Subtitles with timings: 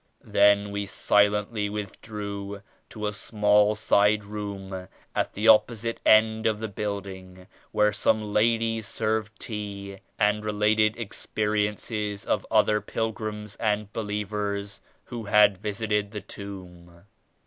[0.25, 6.67] Then we silently withdrew to a small side room at the opposite end of the
[6.67, 14.81] building where some ladies served tea and related ex periences of other pilgrims and believers
[15.03, 17.03] who had visited the Tomb.